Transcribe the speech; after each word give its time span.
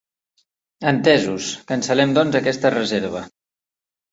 Entesos, 0.91 1.49
cancel·lem 1.73 2.17
doncs 2.17 2.39
aquesta 2.41 2.73
reserva. 2.77 3.23